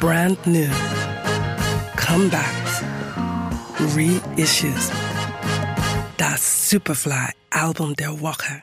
[0.00, 0.70] brand new,
[1.94, 2.82] comebacks,
[3.94, 4.90] reissues.
[6.16, 8.62] Das Superfly Album der Woche.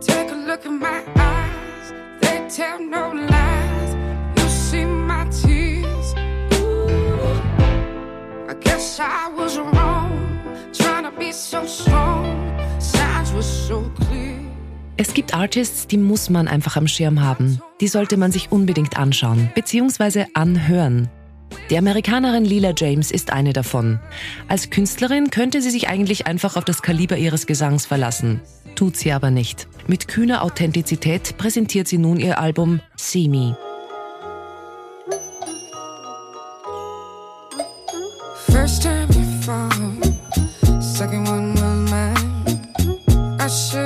[0.00, 3.96] Take a look in my eyes, they tell no lies.
[4.36, 6.14] You see my tears.
[8.46, 10.38] I guess I was wrong,
[10.74, 12.52] trying to be so strong.
[12.78, 14.43] Signs were so clear.
[14.96, 17.60] Es gibt Artists, die muss man einfach am Schirm haben.
[17.80, 21.08] Die sollte man sich unbedingt anschauen, beziehungsweise anhören.
[21.68, 23.98] Die Amerikanerin Lila James ist eine davon.
[24.46, 28.40] Als Künstlerin könnte sie sich eigentlich einfach auf das Kaliber ihres Gesangs verlassen.
[28.76, 29.66] Tut sie aber nicht.
[29.88, 33.56] Mit kühner Authentizität präsentiert sie nun ihr Album See Me.
[38.46, 39.68] First time you fall,
[40.80, 42.14] second one was mine.
[43.40, 43.83] I should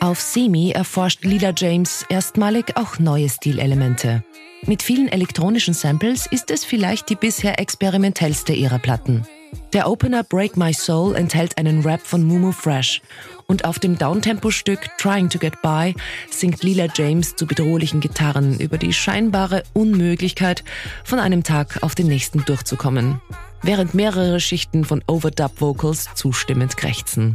[0.00, 4.24] Auf See Me erforscht Lila James erstmalig auch neue Stilelemente.
[4.62, 9.26] Mit vielen elektronischen Samples ist es vielleicht die bisher experimentellste ihrer Platten.
[9.72, 13.02] Der Opener Break My Soul enthält einen Rap von Mumu Fresh
[13.46, 15.94] und auf dem Downtempo-Stück Trying to Get By
[16.30, 20.64] singt Lila James zu bedrohlichen Gitarren über die scheinbare Unmöglichkeit,
[21.04, 23.20] von einem Tag auf den nächsten durchzukommen,
[23.62, 27.34] während mehrere Schichten von Overdub-Vocals zustimmend krächzen.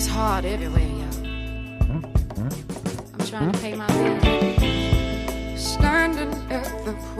[0.00, 1.04] It's hard everywhere, yo.
[3.18, 4.29] I'm trying to pay my bills.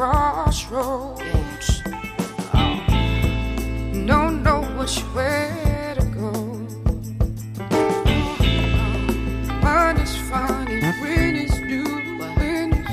[0.01, 1.83] Crossroads.
[4.07, 6.33] Don't know which way to go.
[9.61, 11.85] Mine is funny when it's new,
[12.19, 12.89] when it's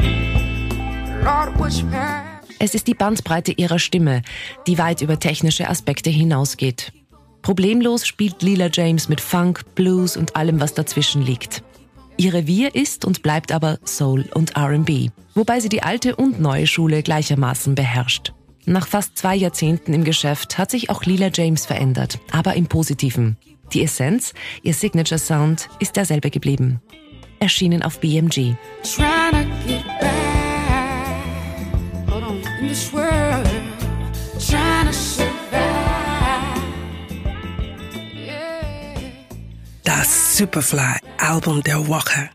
[0.00, 1.24] new.
[1.26, 2.24] Lord, which path?
[2.58, 4.22] Es ist die Bandbreite ihrer Stimme,
[4.66, 6.90] die weit über technische Aspekte hinausgeht.
[7.42, 11.62] Problemlos spielt Lila James mit Funk, Blues und allem, was dazwischen liegt.
[12.20, 16.66] Ihr Revier ist und bleibt aber Soul und RB, wobei sie die alte und neue
[16.66, 18.32] Schule gleichermaßen beherrscht.
[18.66, 23.36] Nach fast zwei Jahrzehnten im Geschäft hat sich auch Lila James verändert, aber im Positiven.
[23.72, 26.80] Die Essenz, ihr Signature Sound, ist derselbe geblieben.
[27.38, 28.56] Erschienen auf BMG.
[28.82, 30.10] trying to get back.
[32.08, 33.46] Hold on, in this world,
[34.40, 35.30] trying to survive.
[38.12, 38.98] Yeah.
[39.84, 42.30] Das Superfly Album der Woche.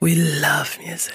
[0.00, 1.14] We love music.